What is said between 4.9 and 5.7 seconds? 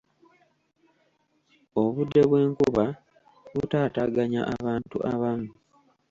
abamu.